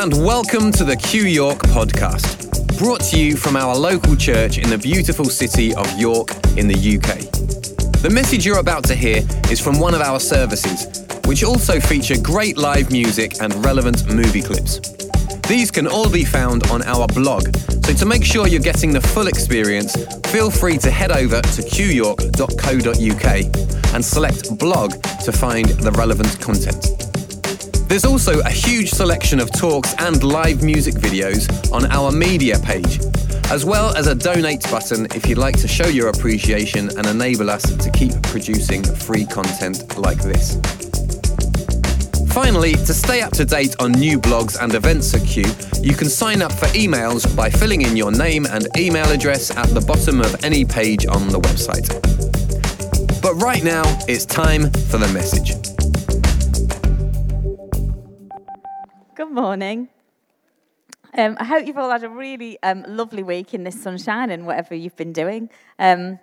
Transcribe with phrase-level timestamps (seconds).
[0.00, 4.70] and welcome to the Q York podcast, brought to you from our local church in
[4.70, 7.18] the beautiful city of York in the UK.
[8.00, 12.14] The message you're about to hear is from one of our services, which also feature
[12.18, 14.80] great live music and relevant movie clips.
[15.46, 17.54] These can all be found on our blog,
[17.84, 19.94] so to make sure you're getting the full experience,
[20.28, 23.26] feel free to head over to qyork.co.uk
[23.94, 24.92] and select blog
[25.24, 27.09] to find the relevant content.
[27.90, 33.00] There's also a huge selection of talks and live music videos on our media page,
[33.50, 37.50] as well as a donate button if you'd like to show your appreciation and enable
[37.50, 40.60] us to keep producing free content like this.
[42.32, 45.42] Finally, to stay up to date on new blogs and events at Q,
[45.82, 49.66] you can sign up for emails by filling in your name and email address at
[49.70, 51.90] the bottom of any page on the website.
[53.20, 55.79] But right now, it's time for the message.
[59.20, 59.90] Good morning.
[61.12, 64.46] Um, I hope you've all had a really um, lovely week in this sunshine and
[64.46, 65.50] whatever you've been doing.
[65.78, 66.18] Um,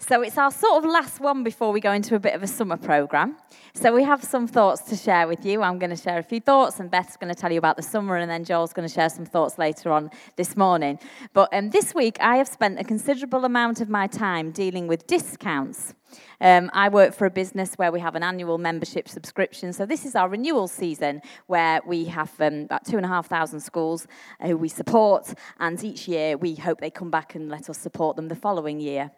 [0.00, 2.46] so it's our sort of last one before we go into a bit of a
[2.46, 3.36] summer program.
[3.74, 5.60] So we have some thoughts to share with you.
[5.60, 7.82] I'm going to share a few thoughts, and Beth's going to tell you about the
[7.82, 11.00] summer, and then Joel's going to share some thoughts later on this morning.
[11.32, 15.06] But um, this week, I have spent a considerable amount of my time dealing with
[15.08, 15.94] discounts.
[16.40, 19.72] Um, I work for a business where we have an annual membership subscription.
[19.72, 23.26] So this is our renewal season where we have um, about two and a half
[23.26, 24.06] thousand schools
[24.40, 28.16] who we support, and each year we hope they come back and let us support
[28.16, 29.10] them the following year.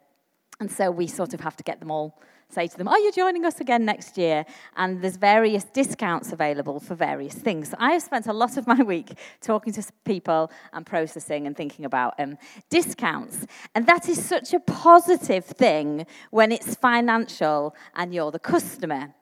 [0.61, 3.11] And so we sort of have to get them all say to them, Are you
[3.11, 4.45] joining us again next year?
[4.77, 7.69] And there's various discounts available for various things.
[7.69, 11.57] So I have spent a lot of my week talking to people and processing and
[11.57, 12.37] thinking about um,
[12.69, 13.47] discounts.
[13.73, 19.15] And that is such a positive thing when it's financial and you're the customer.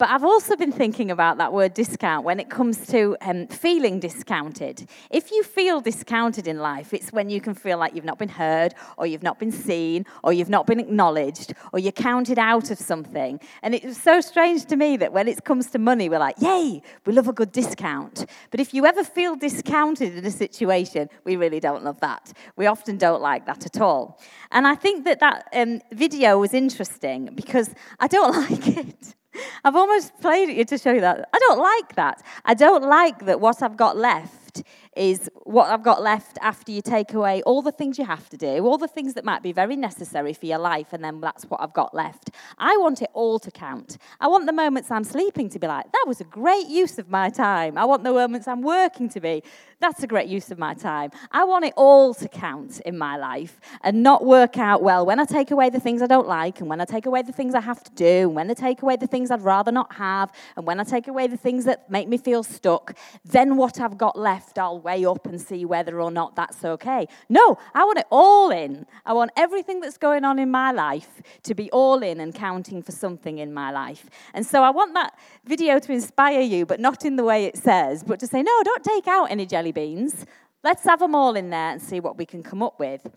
[0.00, 4.00] But I've also been thinking about that word discount when it comes to um, feeling
[4.00, 4.88] discounted.
[5.10, 8.30] If you feel discounted in life, it's when you can feel like you've not been
[8.30, 12.70] heard, or you've not been seen, or you've not been acknowledged, or you're counted out
[12.70, 13.40] of something.
[13.60, 16.80] And it's so strange to me that when it comes to money, we're like, yay,
[17.04, 18.24] we love a good discount.
[18.50, 22.32] But if you ever feel discounted in a situation, we really don't love that.
[22.56, 24.18] We often don't like that at all.
[24.50, 29.14] And I think that that um, video was interesting because I don't like it.
[29.64, 31.28] I've almost played it to show you that.
[31.32, 32.22] I don't like that.
[32.44, 34.62] I don't like that what I've got left
[35.00, 38.36] is what I've got left after you take away all the things you have to
[38.36, 41.44] do, all the things that might be very necessary for your life, and then that's
[41.44, 42.28] what I've got left.
[42.58, 43.96] I want it all to count.
[44.20, 47.08] I want the moments I'm sleeping to be like, that was a great use of
[47.08, 47.78] my time.
[47.78, 49.42] I want the moments I'm working to be,
[49.80, 51.12] that's a great use of my time.
[51.32, 55.18] I want it all to count in my life and not work out, well, when
[55.18, 57.54] I take away the things I don't like, and when I take away the things
[57.54, 60.30] I have to do, and when I take away the things I'd rather not have,
[60.56, 62.94] and when I take away the things that make me feel stuck,
[63.24, 67.06] then what I've got left, I'll up and see whether or not that's okay.
[67.28, 68.86] No, I want it all in.
[69.06, 72.82] I want everything that's going on in my life to be all in and counting
[72.82, 74.08] for something in my life.
[74.34, 77.56] And so I want that video to inspire you, but not in the way it
[77.56, 80.26] says, but to say, no, don't take out any jelly beans.
[80.62, 83.08] Let's have them all in there and see what we can come up with.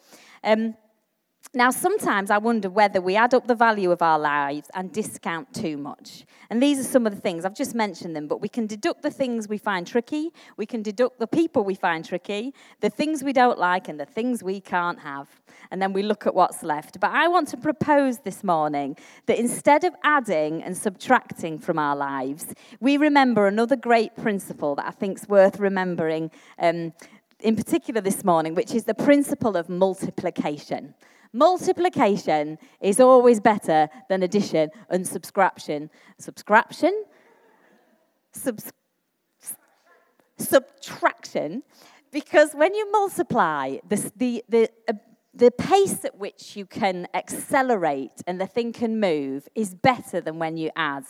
[0.44, 0.76] Um,
[1.56, 5.54] now, sometimes I wonder whether we add up the value of our lives and discount
[5.54, 6.26] too much.
[6.50, 9.04] And these are some of the things, I've just mentioned them, but we can deduct
[9.04, 13.24] the things we find tricky, we can deduct the people we find tricky, the things
[13.24, 15.30] we don't like, and the things we can't have.
[15.70, 17.00] And then we look at what's left.
[17.00, 21.96] But I want to propose this morning that instead of adding and subtracting from our
[21.96, 26.32] lives, we remember another great principle that I think is worth remembering.
[26.58, 26.94] Um,
[27.40, 30.96] in particular, this morning, which is the principle of multiplication.
[31.34, 35.90] Multiplication is always better than addition and subtraction.
[36.20, 37.06] Subtraction?
[38.32, 38.72] Subs-
[40.38, 41.64] subtraction.
[42.12, 44.94] Because when you multiply, the, the, the, uh,
[45.36, 50.38] the pace at which you can accelerate and the thing can move is better than
[50.38, 51.06] when you add.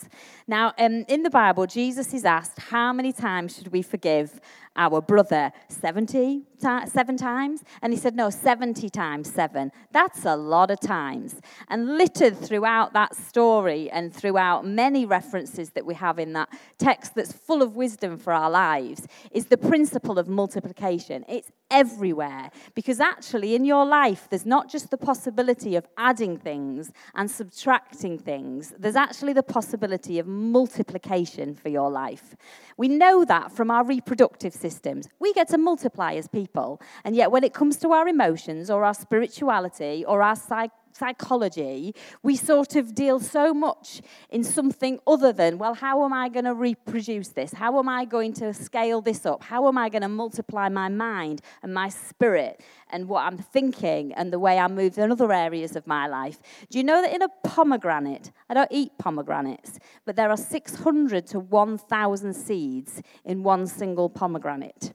[0.46, 4.40] Now, um, in the Bible, Jesus is asked, How many times should we forgive
[4.76, 5.52] our brother?
[5.68, 6.42] 70
[6.86, 7.62] seven times?
[7.82, 9.70] And he said no 70 times seven.
[9.92, 11.40] That's a lot of times.
[11.68, 16.48] And littered throughout that story and throughout many references that we have in that
[16.78, 21.24] text that's full of wisdom for our lives is the principle of multiplication.
[21.28, 26.92] It's everywhere because actually in your life there's not just the possibility of adding things
[27.14, 32.36] and subtracting things there's actually the possibility of multiplication for your life
[32.76, 35.08] we know that from our reproductive systems.
[35.20, 36.80] We get to multiply as people.
[37.04, 41.94] And yet, when it comes to our emotions or our spirituality or our psych- psychology,
[42.22, 44.00] we sort of deal so much
[44.30, 47.52] in something other than, well, how am I going to reproduce this?
[47.52, 49.42] How am I going to scale this up?
[49.42, 52.60] How am I going to multiply my mind and my spirit
[52.90, 56.38] and what I'm thinking and the way I move in other areas of my life?
[56.70, 61.26] Do you know that in a pomegranate, I don't eat pomegranates, but there are 600
[61.28, 64.92] to 1,000 seeds in one single pomegranate.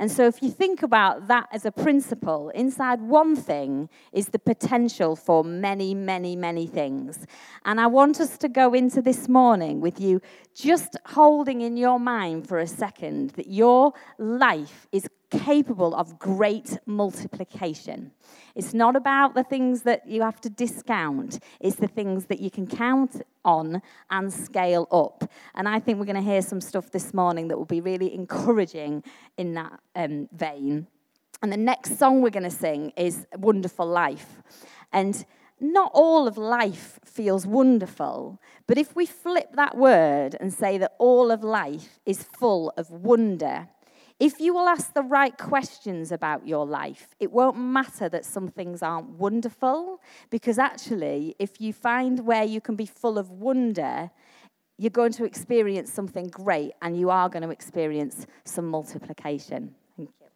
[0.00, 4.38] And so, if you think about that as a principle, inside one thing is the
[4.38, 7.26] potential for many, many, many things.
[7.66, 10.22] And I want us to go into this morning with you
[10.54, 16.78] just holding in your mind for a second that your life is capable of great
[16.86, 18.12] multiplication.
[18.54, 22.50] It's not about the things that you have to discount, it's the things that you
[22.50, 23.80] can count on
[24.10, 25.30] and scale up.
[25.54, 28.12] And I think we're going to hear some stuff this morning that will be really
[28.14, 29.02] encouraging
[29.36, 30.86] in that um, vein.
[31.42, 34.42] And the next song we're going to sing is Wonderful Life.
[34.92, 35.24] And
[35.60, 40.94] not all of life feels wonderful, but if we flip that word and say that
[40.98, 43.68] all of life is full of wonder,
[44.20, 48.48] if you will ask the right questions about your life, it won't matter that some
[48.48, 54.10] things aren't wonderful, because actually, if you find where you can be full of wonder,
[54.76, 59.74] you're going to experience something great and you are going to experience some multiplication.
[59.96, 60.26] Thank you.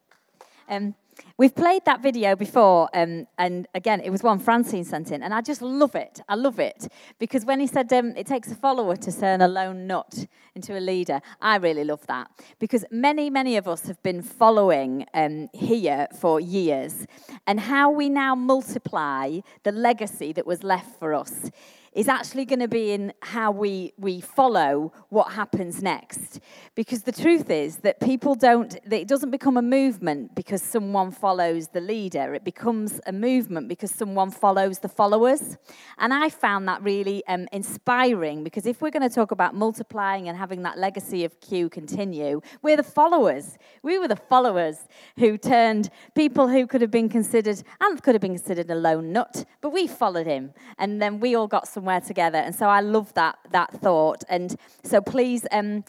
[0.75, 0.95] Um,
[1.37, 5.35] We've played that video before, um, and again, it was one Francine sent in, and
[5.35, 6.21] I just love it.
[6.29, 6.89] I love it.
[7.19, 10.79] Because when he said um, it takes a follower to turn a lone nut into
[10.79, 12.31] a leader, I really love that.
[12.59, 17.07] Because many, many of us have been following um, here for years,
[17.47, 21.51] and how we now multiply the legacy that was left for us
[21.95, 26.41] is actually going to be in how we, we follow what happens next.
[26.75, 31.13] Because the truth is that people don't, that it doesn't become a movement because someone
[31.13, 35.57] follows the leader, it becomes a movement because someone follows the followers.
[35.99, 40.29] And I found that really um, inspiring because if we're going to talk about multiplying
[40.29, 43.57] and having that legacy of Q continue, we're the followers.
[43.83, 44.89] We were the followers
[45.19, 49.13] who turned people who could have been considered, and could have been considered a lone
[49.13, 50.53] nut, but we followed him.
[50.79, 52.39] And then we all got some somewhere together.
[52.39, 54.25] And so I love that, that thought.
[54.31, 55.85] And so please, um,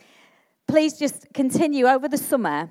[0.68, 2.70] please just continue over the summer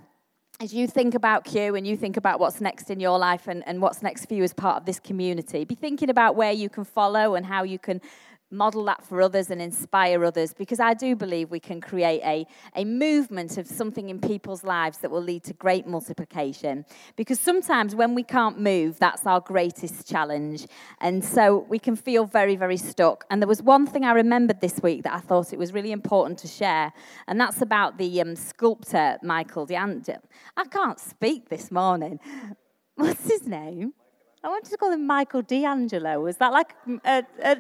[0.60, 3.66] as you think about Q and you think about what's next in your life and,
[3.66, 6.68] and what's next for you as part of this community, be thinking about where you
[6.68, 8.02] can follow and how you can
[8.50, 12.46] model that for others and inspire others because I do believe we can create a,
[12.76, 16.84] a movement of something in people's lives that will lead to great multiplication.
[17.16, 20.66] Because sometimes when we can't move, that's our greatest challenge.
[21.00, 23.24] And so we can feel very, very stuck.
[23.30, 25.92] And there was one thing I remembered this week that I thought it was really
[25.92, 26.92] important to share,
[27.26, 30.20] and that's about the um, sculptor Michael D'Angelo.
[30.56, 32.20] I can't speak this morning.
[32.94, 33.94] What's his name?
[34.42, 36.20] I wanted to call him Michael D'Angelo.
[36.20, 36.74] Was that like
[37.04, 37.56] a, a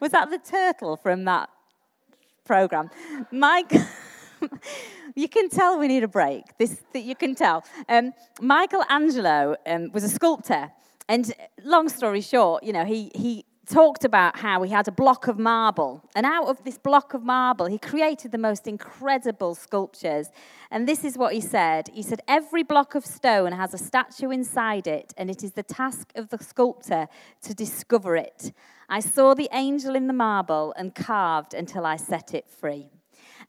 [0.00, 1.48] was that the turtle from that
[2.44, 2.90] program?
[3.30, 3.72] Mike.
[5.14, 6.44] you can tell we need a break.
[6.58, 7.64] This, you can tell.
[7.88, 10.70] Um, Michelangelo um, was a sculptor,
[11.08, 11.32] and
[11.64, 15.38] long story short, you know, he he talked about how he had a block of
[15.38, 20.28] marble, and out of this block of marble, he created the most incredible sculptures.
[20.70, 24.30] And this is what he said He said, Every block of stone has a statue
[24.30, 27.08] inside it, and it is the task of the sculptor
[27.42, 28.52] to discover it.
[28.88, 32.88] I saw the angel in the marble and carved until I set it free.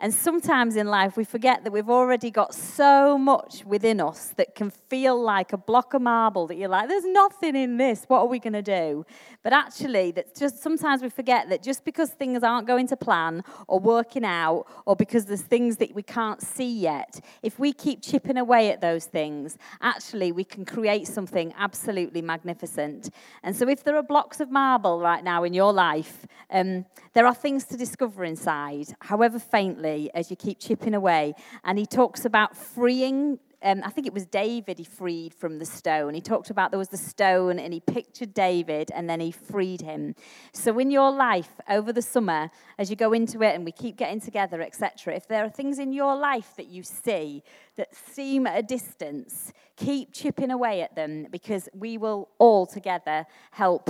[0.02, 4.56] And sometimes in life, we forget that we've already got so much within us that
[4.56, 8.06] can feel like a block of marble that you're like, there's nothing in this.
[8.08, 9.06] What are we going to do?
[9.44, 13.44] But actually, that just sometimes we forget that just because things aren't going to plan
[13.68, 18.02] or working out, or because there's things that we can't see yet, if we keep
[18.02, 23.10] chipping away at those things, actually we can create something absolutely magnificent.
[23.44, 27.26] And so, if there are blocks of marble right now in your life, um, there
[27.26, 31.34] are things to discover inside, however faintly as you keep chipping away.
[31.64, 33.40] And he talks about freeing.
[33.62, 36.14] Um, I think it was David he freed from the stone.
[36.14, 39.82] He talked about there was the stone and he pictured David and then he freed
[39.82, 40.16] him.
[40.54, 43.98] So, in your life over the summer, as you go into it and we keep
[43.98, 47.44] getting together, etc., if there are things in your life that you see
[47.76, 53.26] that seem at a distance, keep chipping away at them because we will all together
[53.52, 53.90] help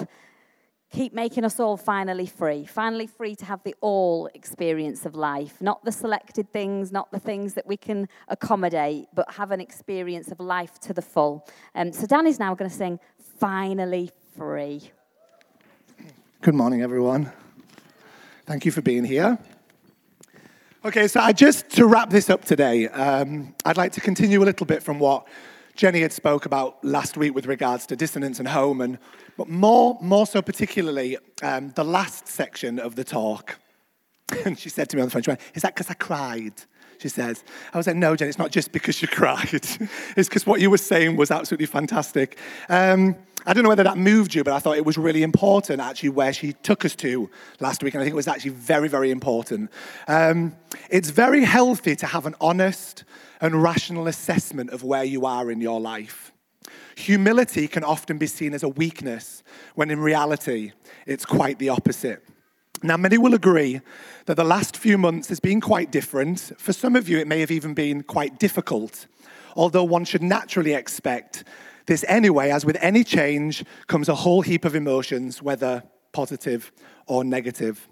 [0.91, 5.61] keep making us all finally free, finally free to have the all experience of life,
[5.61, 10.31] not the selected things, not the things that we can accommodate, but have an experience
[10.31, 11.47] of life to the full.
[11.75, 12.99] Um, so Danny's now going to sing
[13.39, 14.91] Finally Free.
[16.41, 17.31] Good morning, everyone.
[18.45, 19.37] Thank you for being here.
[20.83, 24.45] Okay, so I just to wrap this up today, um, I'd like to continue a
[24.45, 25.27] little bit from what
[25.79, 28.97] Jenny had spoke about last week with regards to dissonance and home, and
[29.37, 33.57] but more, more so particularly um, the last section of the talk.
[34.45, 36.51] And she said to me on the phone, she went, "Is that because I cried?"
[36.97, 37.45] She says.
[37.73, 39.53] I was like, "No, Jenny, it's not just because you cried.
[39.53, 39.77] it's
[40.27, 44.35] because what you were saying was absolutely fantastic." Um, I don't know whether that moved
[44.35, 47.29] you, but I thought it was really important actually where she took us to
[47.61, 49.71] last week, and I think it was actually very, very important.
[50.09, 50.57] Um,
[50.89, 53.05] it's very healthy to have an honest
[53.41, 56.31] and rational assessment of where you are in your life.
[56.95, 59.43] Humility can often be seen as a weakness,
[59.75, 60.73] when in reality,
[61.05, 62.23] it's quite the opposite.
[62.83, 63.81] Now, many will agree
[64.25, 66.51] that the last few months has been quite different.
[66.57, 69.07] For some of you, it may have even been quite difficult,
[69.55, 71.43] although one should naturally expect
[71.87, 76.71] this anyway, as with any change comes a whole heap of emotions, whether positive
[77.07, 77.87] or negative.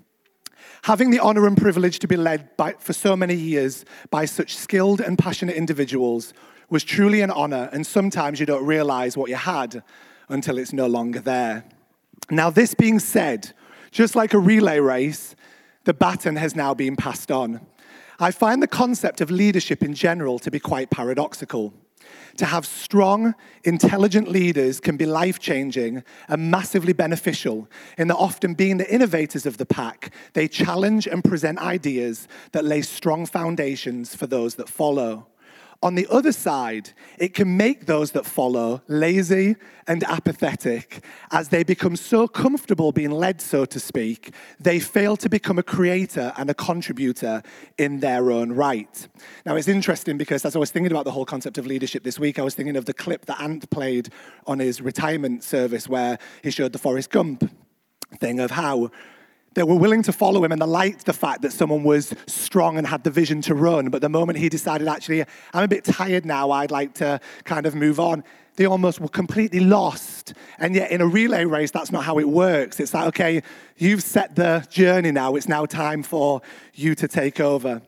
[0.84, 4.56] Having the honor and privilege to be led by, for so many years by such
[4.56, 6.34] skilled and passionate individuals
[6.70, 9.84] was truly an honor, and sometimes you don't realize what you had
[10.30, 11.64] until it's no longer there.
[12.30, 13.54] Now, this being said,
[13.92, 15.36] just like a relay race,
[15.86, 17.62] the baton has now been passed on.
[18.20, 21.74] I find the concept of leadership in general to be quite paradoxical.
[22.38, 23.34] To have strong,
[23.64, 29.46] intelligent leaders can be life changing and massively beneficial in that often being the innovators
[29.46, 34.70] of the pack, they challenge and present ideas that lay strong foundations for those that
[34.70, 35.28] follow.
[35.84, 39.56] On the other side, it can make those that follow lazy
[39.88, 45.30] and apathetic as they become so comfortable being led, so to speak, they fail to
[45.30, 47.44] become a creator and a contributor
[47.78, 49.08] in their own right.
[49.46, 52.18] Now, it's interesting because as I was thinking about the whole concept of leadership this
[52.18, 54.10] week, I was thinking of the clip that Ant played
[54.48, 57.52] on his retirement service where he showed the Forrest Gump
[58.20, 58.90] thing of how
[59.54, 62.78] they were willing to follow him and they liked the fact that someone was strong
[62.78, 63.90] and had the vision to run.
[63.90, 65.24] But the moment he decided, actually,
[65.54, 68.24] I'm a bit tired now, I'd like to kind of move on,
[68.56, 70.34] they almost were completely lost.
[70.60, 72.80] And yet, in a relay race, that's not how it works.
[72.80, 73.42] It's like, okay,
[73.78, 76.42] you've set the journey now, it's now time for
[76.74, 77.82] you to take over.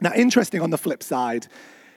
[0.00, 1.46] Now, interesting on the flip side,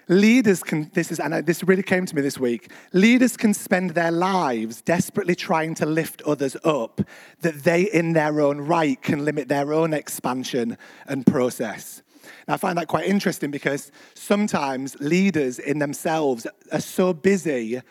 [0.08, 3.92] Leaders can, this is, and this really came to me this week, leaders can spend
[3.92, 7.02] their lives desperately trying to lift others up,
[7.42, 12.04] that they, in their own right, can limit their own expansion and process.
[12.48, 17.82] Now, I find that quite interesting because sometimes leaders in themselves are so busy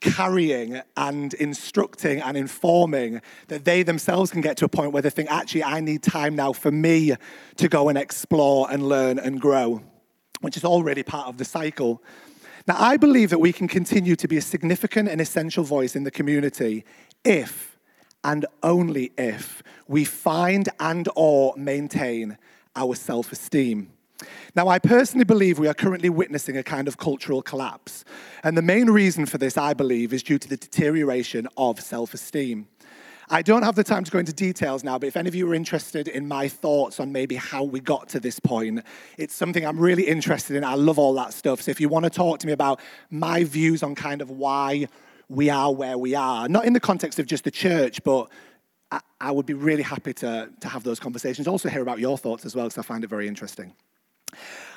[0.00, 5.10] carrying and instructing and informing that they themselves can get to a point where they
[5.10, 7.14] think, actually, I need time now for me
[7.56, 9.80] to go and explore and learn and grow
[10.42, 12.02] which is already part of the cycle.
[12.68, 16.04] Now, I believe that we can continue to be a significant and essential voice in
[16.04, 16.84] the community
[17.24, 17.76] if
[18.22, 22.38] and only if we find and or maintain
[22.76, 23.90] our self-esteem.
[24.54, 28.04] Now, I personally believe we are currently witnessing a kind of cultural collapse.
[28.44, 32.14] And the main reason for this, I believe, is due to the deterioration of self
[32.14, 32.68] esteem.
[33.34, 35.50] I don't have the time to go into details now, but if any of you
[35.50, 38.84] are interested in my thoughts on maybe how we got to this point,
[39.16, 40.64] it's something I'm really interested in.
[40.64, 41.62] I love all that stuff.
[41.62, 44.86] So if you want to talk to me about my views on kind of why
[45.30, 48.30] we are where we are, not in the context of just the church, but
[48.90, 51.48] I, I would be really happy to, to have those conversations.
[51.48, 53.72] Also, hear about your thoughts as well, because I find it very interesting.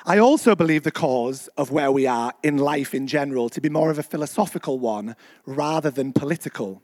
[0.06, 3.68] I also believe the cause of where we are in life in general to be
[3.68, 6.80] more of a philosophical one rather than political.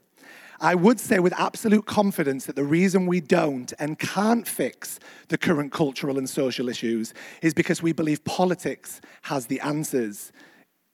[0.63, 5.37] I would say with absolute confidence that the reason we don't and can't fix the
[5.37, 10.31] current cultural and social issues is because we believe politics has the answers.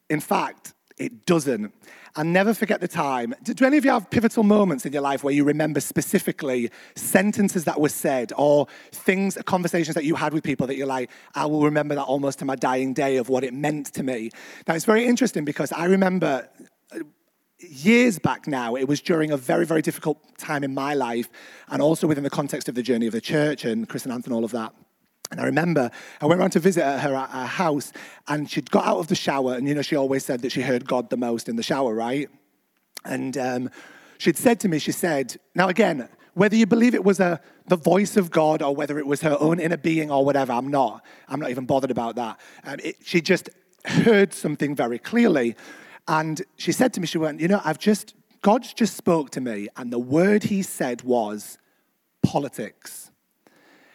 [0.08, 1.74] In fact, it doesn't.
[2.16, 3.34] And never forget the time.
[3.42, 7.64] Do any of you have pivotal moments in your life where you remember specifically sentences
[7.64, 11.44] that were said or things, conversations that you had with people that you're like, I
[11.44, 14.30] will remember that almost to my dying day of what it meant to me?
[14.66, 16.48] Now, it's very interesting because I remember
[17.60, 21.28] years back now, it was during a very, very difficult time in my life,
[21.68, 24.34] and also within the context of the journey of the church and Chris and Anthony,
[24.34, 24.72] all of that.
[25.30, 27.92] And I remember I went around to visit her at her house,
[28.28, 30.62] and she'd got out of the shower, and you know, she always said that she
[30.62, 32.28] heard God the most in the shower, right?
[33.04, 33.70] And um,
[34.18, 37.76] she'd said to me, she said, now again, whether you believe it was a, the
[37.76, 41.04] voice of God or whether it was her own inner being or whatever, I'm not.
[41.28, 42.38] I'm not even bothered about that.
[42.64, 43.50] Um, it, she just
[43.84, 45.56] heard something very clearly.
[46.08, 49.40] And she said to me, she went, You know, I've just, God just spoke to
[49.40, 51.58] me, and the word he said was
[52.22, 53.10] politics.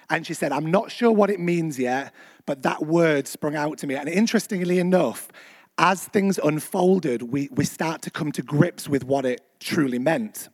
[0.09, 2.13] And she said, I'm not sure what it means yet,
[2.45, 3.95] but that word sprung out to me.
[3.95, 5.29] And interestingly enough,
[5.77, 10.49] as things unfolded, we, we start to come to grips with what it truly meant.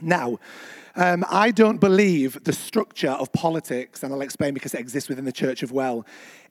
[0.00, 0.38] Now,
[0.96, 5.24] um, I don't believe the structure of politics, and I'll explain because it exists within
[5.24, 6.04] the Church of Well.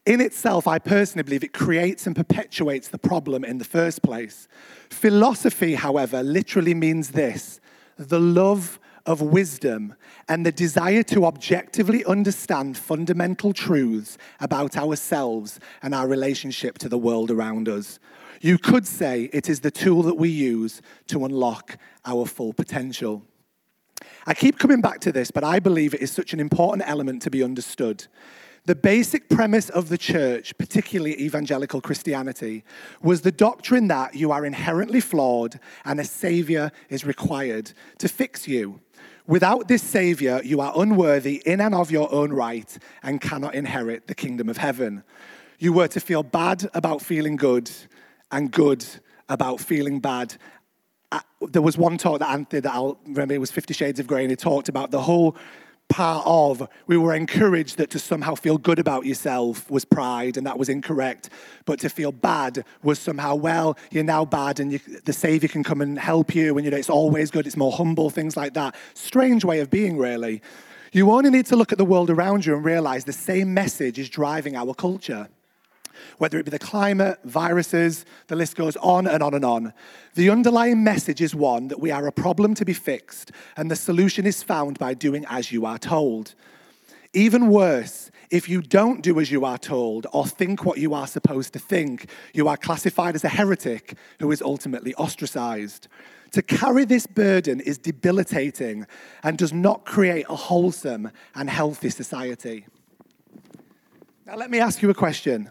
[0.05, 4.47] In itself, I personally believe it creates and perpetuates the problem in the first place.
[4.89, 7.59] Philosophy, however, literally means this
[7.97, 9.95] the love of wisdom
[10.27, 16.97] and the desire to objectively understand fundamental truths about ourselves and our relationship to the
[16.97, 17.99] world around us.
[18.41, 23.25] You could say it is the tool that we use to unlock our full potential.
[24.25, 27.21] I keep coming back to this, but I believe it is such an important element
[27.23, 28.07] to be understood.
[28.65, 32.63] The basic premise of the church, particularly evangelical Christianity,
[33.01, 38.47] was the doctrine that you are inherently flawed and a savior is required to fix
[38.47, 38.81] you.
[39.25, 44.07] Without this savior, you are unworthy in and of your own right and cannot inherit
[44.07, 45.03] the kingdom of heaven.
[45.57, 47.71] You were to feel bad about feeling good
[48.31, 48.85] and good
[49.29, 50.35] about feeling bad
[51.11, 54.07] Uh, there was one talk that Anthony that I'll remember it was Fifty Shades of
[54.07, 55.35] Grey, and he talked about the whole
[55.89, 60.45] part of we were encouraged that to somehow feel good about yourself was pride and
[60.45, 61.29] that was incorrect.
[61.65, 65.63] But to feel bad was somehow well you're now bad and you, the savior can
[65.63, 68.53] come and help you and you know it's always good it's more humble things like
[68.53, 68.75] that.
[68.93, 70.41] Strange way of being really.
[70.91, 73.99] You only need to look at the world around you and realize the same message
[73.99, 75.27] is driving our culture
[76.17, 79.73] whether it be the climate, viruses, the list goes on and on and on.
[80.15, 83.75] The underlying message is one that we are a problem to be fixed, and the
[83.75, 86.35] solution is found by doing as you are told.
[87.13, 91.07] Even worse, if you don't do as you are told or think what you are
[91.07, 95.87] supposed to think, you are classified as a heretic who is ultimately ostracized.
[96.33, 98.85] To carry this burden is debilitating
[99.23, 102.67] and does not create a wholesome and healthy society.
[104.27, 105.49] Now, let me ask you a question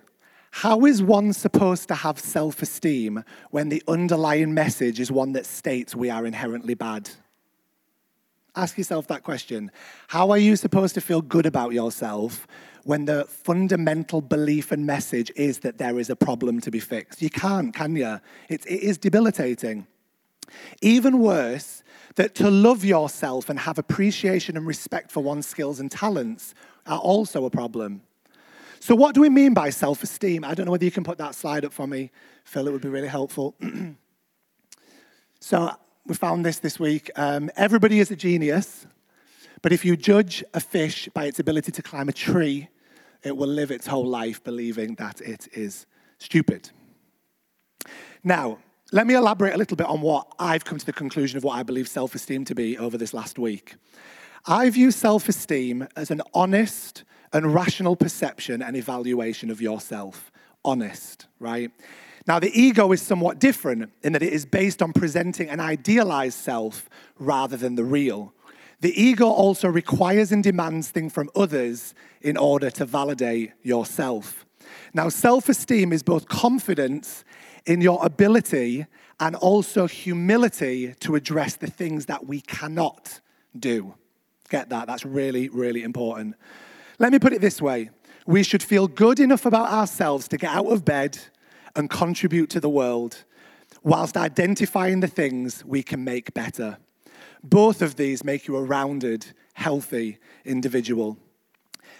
[0.62, 3.22] how is one supposed to have self esteem
[3.52, 7.08] when the underlying message is one that states we are inherently bad?
[8.56, 9.70] Ask yourself that question.
[10.08, 12.48] How are you supposed to feel good about yourself
[12.82, 17.22] when the fundamental belief and message is that there is a problem to be fixed?
[17.22, 18.20] You can't, can you?
[18.48, 19.86] It, it is debilitating.
[20.82, 21.84] Even worse,
[22.16, 26.52] that to love yourself and have appreciation and respect for one's skills and talents
[26.84, 28.02] are also a problem.
[28.80, 30.44] So, what do we mean by self esteem?
[30.44, 32.10] I don't know whether you can put that slide up for me,
[32.44, 33.54] Phil, it would be really helpful.
[35.40, 35.72] so,
[36.06, 37.10] we found this this week.
[37.16, 38.86] Um, everybody is a genius,
[39.62, 42.68] but if you judge a fish by its ability to climb a tree,
[43.22, 45.86] it will live its whole life believing that it is
[46.18, 46.70] stupid.
[48.24, 48.58] Now,
[48.90, 51.56] let me elaborate a little bit on what I've come to the conclusion of what
[51.56, 53.76] I believe self esteem to be over this last week.
[54.46, 60.30] I view self esteem as an honest, and rational perception and evaluation of yourself.
[60.64, 61.70] Honest, right?
[62.26, 66.38] Now, the ego is somewhat different in that it is based on presenting an idealized
[66.38, 66.88] self
[67.18, 68.34] rather than the real.
[68.80, 74.44] The ego also requires and demands things from others in order to validate yourself.
[74.92, 77.24] Now, self esteem is both confidence
[77.66, 78.86] in your ability
[79.20, 83.20] and also humility to address the things that we cannot
[83.58, 83.94] do.
[84.48, 84.86] Get that?
[84.86, 86.36] That's really, really important.
[87.00, 87.90] Let me put it this way
[88.26, 91.18] we should feel good enough about ourselves to get out of bed
[91.74, 93.24] and contribute to the world,
[93.82, 96.76] whilst identifying the things we can make better.
[97.42, 101.16] Both of these make you a rounded, healthy individual.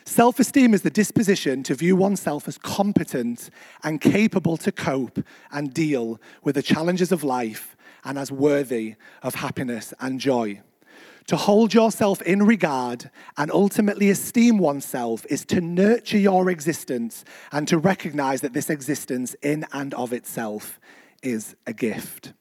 [0.05, 3.51] Self esteem is the disposition to view oneself as competent
[3.85, 5.21] and capable to cope
[5.53, 10.61] and deal with the challenges of life and as worthy of happiness and joy.
[11.29, 17.69] To hold yourself in regard and ultimately esteem oneself is to nurture your existence and
[17.69, 20.81] to recognize that this existence in and of itself
[21.23, 22.33] is a gift.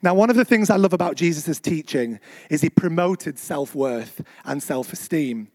[0.00, 4.20] Now, one of the things I love about Jesus' teaching is he promoted self worth
[4.44, 5.48] and self esteem.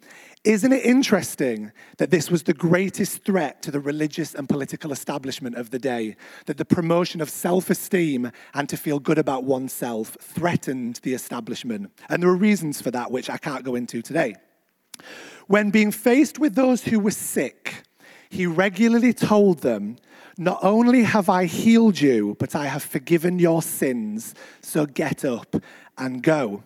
[0.44, 5.56] Isn't it interesting that this was the greatest threat to the religious and political establishment
[5.56, 6.16] of the day?
[6.48, 11.92] That the promotion of self esteem and to feel good about oneself threatened the establishment.
[12.10, 14.36] And there are reasons for that, which I can't go into today.
[15.46, 17.84] When being faced with those who were sick,
[18.32, 19.98] he regularly told them,
[20.40, 25.56] Not only have I healed you, but I have forgiven your sins, so get up
[26.00, 26.64] and go.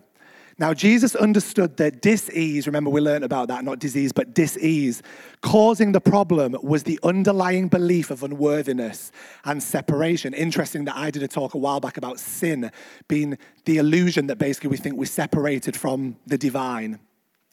[0.58, 5.02] Now, Jesus understood that dis-ease, remember we learned about that, not disease, but dis-ease,
[5.42, 9.12] causing the problem was the underlying belief of unworthiness
[9.44, 10.32] and separation.
[10.32, 12.70] Interesting that I did a talk a while back about sin
[13.06, 17.00] being the illusion that basically we think we're separated from the divine.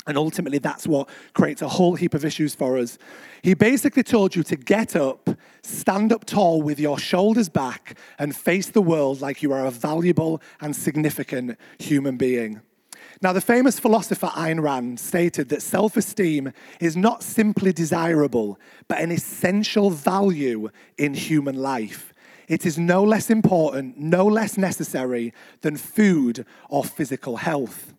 [0.08, 2.98] And ultimately, that's what creates a whole heap of issues for us.
[3.42, 5.30] He basically told you to get up,
[5.62, 9.72] stand up tall with your shoulders back, and face the world like you are a
[9.72, 12.62] valuable and significant human being.
[13.24, 18.60] Now, the famous philosopher Ayn Rand stated that self esteem is not simply desirable,
[18.90, 22.14] but an essential value in human life.
[22.50, 27.94] It is no less important, no less necessary than food or physical health.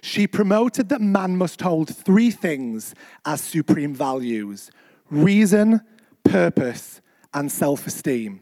[0.00, 2.94] She promoted that man must hold three things
[3.26, 4.70] as supreme values
[5.10, 5.82] reason,
[6.24, 7.02] purpose,
[7.34, 8.40] and self esteem.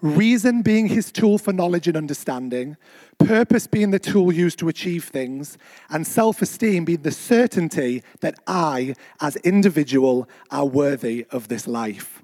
[0.00, 2.76] Reason being his tool for knowledge and understanding,
[3.18, 5.58] purpose being the tool used to achieve things,
[5.90, 12.22] and self esteem being the certainty that I, as individual, are worthy of this life.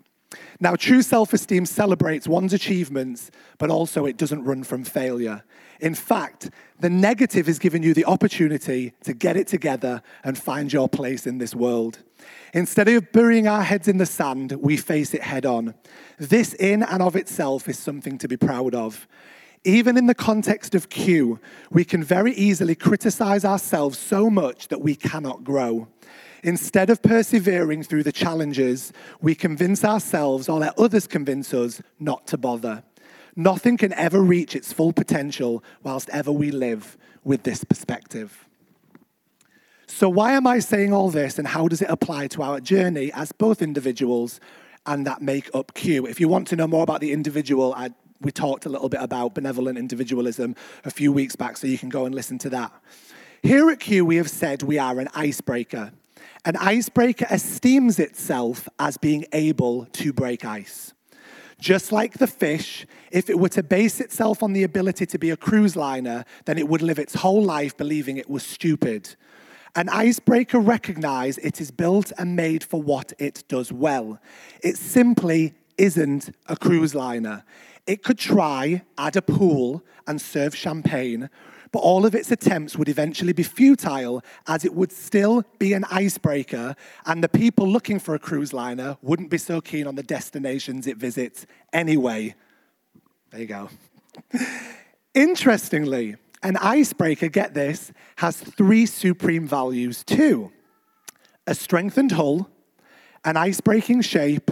[0.61, 5.43] Now, true self esteem celebrates one's achievements, but also it doesn't run from failure.
[5.81, 10.73] In fact, the negative is giving you the opportunity to get it together and find
[10.73, 12.05] your place in this world.
[12.53, 15.75] Instead of burying our heads in the sand, we face it head on.
[16.19, 19.09] This, in and of itself, is something to be proud of.
[19.65, 24.83] Even in the context of Q, we can very easily criticize ourselves so much that
[24.83, 25.89] we cannot grow.
[26.43, 32.27] Instead of persevering through the challenges, we convince ourselves or let others convince us not
[32.27, 32.83] to bother.
[33.35, 38.47] Nothing can ever reach its full potential whilst ever we live with this perspective.
[39.97, 43.13] So, why am I saying all this and how does it apply to our journey
[43.13, 44.41] as both individuals
[44.87, 46.05] and that make up Q?
[46.05, 49.01] If you want to know more about the individual, I, we talked a little bit
[49.01, 52.73] about benevolent individualism a few weeks back, so you can go and listen to that.
[53.45, 55.93] Here at Q, we have said we are an icebreaker.
[56.45, 60.93] An icebreaker esteems itself as being able to break ice.
[61.61, 65.31] Just like the fish, if it were to base itself on the ability to be
[65.31, 69.15] a cruise liner, then it would live its whole life believing it was stupid.
[69.77, 74.21] An icebreaker recognizes it is built and made for what it does well.
[74.63, 77.45] It simply isn't a cruise liner.
[77.87, 81.29] It could try, add a pool, and serve champagne,
[81.73, 85.85] but all of its attempts would eventually be futile as it would still be an
[85.91, 90.03] icebreaker, and the people looking for a cruise liner wouldn't be so keen on the
[90.05, 92.37] destinations it visits anyway.
[93.31, 93.71] There you go.
[95.15, 100.53] Interestingly, an icebreaker, get this, has three supreme values too
[101.47, 102.49] a strengthened hull,
[103.23, 104.51] an ice breaking shape,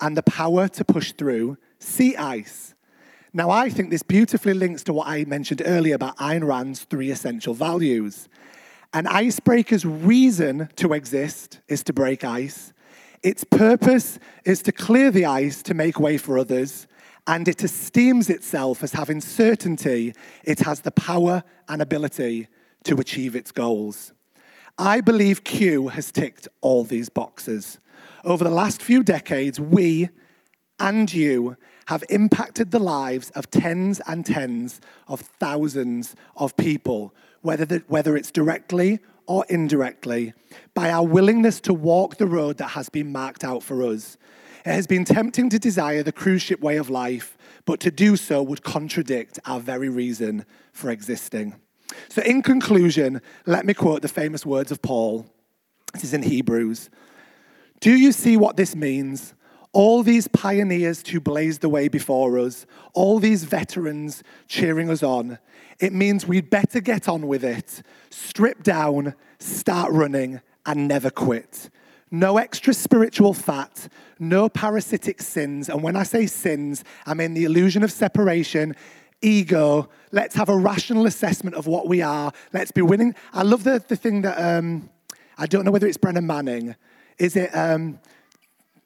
[0.00, 2.74] and the power to push through sea ice.
[3.32, 7.10] Now, I think this beautifully links to what I mentioned earlier about Ayn Rand's three
[7.10, 8.28] essential values.
[8.92, 12.72] An icebreaker's reason to exist is to break ice.
[13.22, 16.88] Its purpose is to clear the ice to make way for others
[17.26, 22.48] and it esteems itself as having certainty, it has the power and ability
[22.84, 24.12] to achieve its goals.
[24.78, 27.78] I believe Q has ticked all these boxes.
[28.24, 30.08] Over the last few decades, we
[30.80, 31.56] and you
[31.86, 38.16] have impacted the lives of tens and tens of thousands of people, whether, the, whether
[38.16, 40.32] it's directly or indirectly,
[40.74, 44.16] by our willingness to walk the road that has been marked out for us.
[44.64, 48.16] It has been tempting to desire the cruise ship way of life, but to do
[48.16, 51.56] so would contradict our very reason for existing.
[52.08, 55.26] So, in conclusion, let me quote the famous words of Paul.
[55.92, 56.90] This is in Hebrews.
[57.80, 59.34] Do you see what this means?
[59.72, 65.38] All these pioneers who blazed the way before us, all these veterans cheering us on.
[65.80, 71.68] It means we'd better get on with it, strip down, start running, and never quit
[72.12, 73.88] no extra spiritual fat,
[74.20, 75.68] no parasitic sins.
[75.68, 78.76] And when I say sins, I mean the illusion of separation,
[79.22, 79.88] ego.
[80.12, 82.30] Let's have a rational assessment of what we are.
[82.52, 83.14] Let's be winning.
[83.32, 84.90] I love the, the thing that, um,
[85.38, 86.76] I don't know whether it's Brennan Manning.
[87.18, 87.98] Is it, um,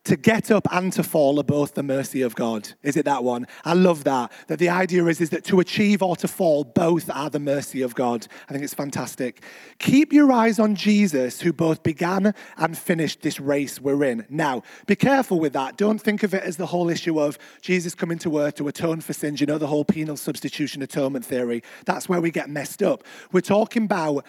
[0.07, 2.73] to get up and to fall are both the mercy of God.
[2.85, 3.47] Is it that one?
[3.65, 4.31] I love that.
[4.47, 7.83] That the idea is, is that to achieve or to fall, both are the mercy
[7.83, 8.29] of God.
[8.49, 9.43] I think it's fantastic.
[9.81, 14.25] Keep your eyes on Jesus, who both began and finished this race we're in.
[14.29, 15.77] Now, be careful with that.
[15.77, 19.01] Don't think of it as the whole issue of Jesus coming to earth to atone
[19.01, 19.41] for sins.
[19.41, 21.65] You know, the whole penal substitution atonement theory.
[21.85, 23.03] That's where we get messed up.
[23.33, 24.25] We're talking about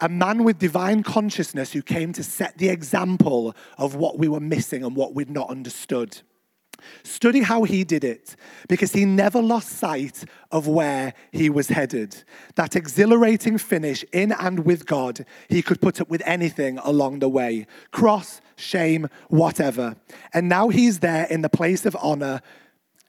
[0.00, 4.40] a man with divine consciousness who came to set the example of what we were
[4.40, 6.20] missing and what we'd not understood.
[7.02, 8.36] Study how he did it
[8.68, 12.22] because he never lost sight of where he was headed.
[12.54, 17.28] That exhilarating finish in and with God, he could put up with anything along the
[17.28, 19.96] way cross, shame, whatever.
[20.32, 22.42] And now he's there in the place of honor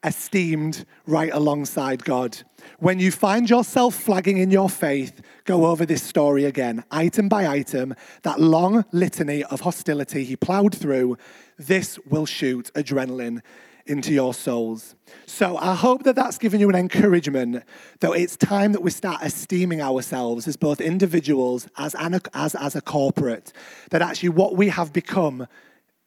[0.04, 2.38] esteemed right alongside God.
[2.80, 7.48] When you find yourself flagging in your faith, go over this story again, item by
[7.48, 11.18] item, that long litany of hostility he plowed through.
[11.58, 13.42] This will shoot adrenaline
[13.86, 14.96] into your souls.
[15.26, 17.64] So I hope that that's given you an encouragement
[18.00, 22.76] that it's time that we start esteeming ourselves as both individuals, as, an, as, as
[22.76, 23.52] a corporate,
[23.90, 25.48] that actually what we have become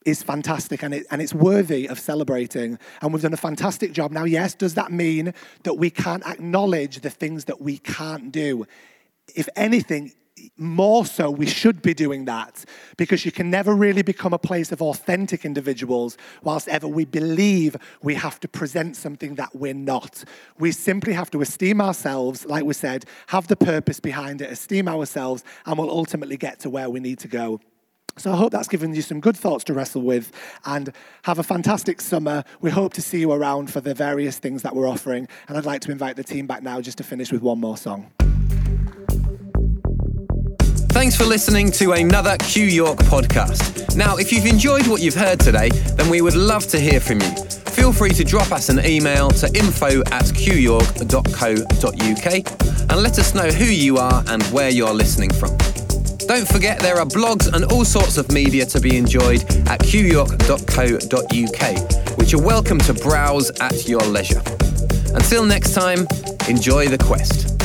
[0.07, 2.79] is fantastic and, it, and it's worthy of celebrating.
[3.01, 4.13] And we've done a fantastic job.
[4.13, 5.35] Now, yes, does that mean
[5.65, 8.67] that we can't acknowledge the things that we can't do?
[9.35, 10.13] If anything,
[10.57, 12.65] more so, we should be doing that
[12.97, 17.77] because you can never really become a place of authentic individuals whilst ever we believe
[18.03, 20.25] we have to present something that we're not.
[20.59, 24.89] We simply have to esteem ourselves, like we said, have the purpose behind it, esteem
[24.89, 27.61] ourselves, and we'll ultimately get to where we need to go.
[28.17, 30.33] So I hope that's given you some good thoughts to wrestle with
[30.65, 32.45] and have a fantastic summer.
[32.61, 35.29] We hope to see you around for the various things that we're offering.
[35.49, 37.77] And I'd like to invite the team back now just to finish with one more
[37.77, 38.11] song.
[40.93, 43.97] Thanks for listening to another Q York podcast.
[43.97, 47.23] Now, if you've enjoyed what you've heard today, then we would love to hear from
[47.23, 47.31] you.
[47.73, 50.93] Feel free to drop us an email to info at qyork.co.uk
[52.91, 55.57] and let us know who you are and where you're listening from.
[56.27, 60.29] Don't forget there are blogs and all sorts of media to be enjoyed at qyork.co.uk,
[62.19, 64.43] which you're welcome to browse at your leisure.
[65.15, 66.07] Until next time,
[66.49, 67.62] enjoy the quest.